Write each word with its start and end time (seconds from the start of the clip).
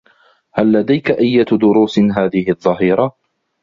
هل 0.53 0.71
لديك 0.73 1.11
أيّة 1.11 1.45
دروس 1.61 1.99
هذه 1.99 2.49
الظّهيرة؟ 2.51 3.15